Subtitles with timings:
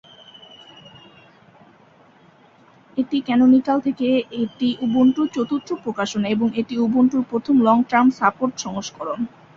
[2.97, 4.07] এটি ক্যানোনিকাল থেকে
[4.43, 9.19] এটি উবুন্টুর চতুর্থ প্রকাশনা এবং এটি উবুন্টুর প্রথম লং টার্ম সাপোর্ট সংস্করণ।